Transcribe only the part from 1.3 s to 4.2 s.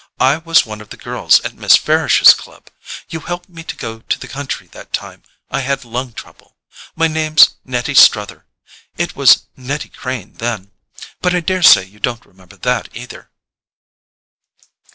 at Miss Farish's club—you helped me to go to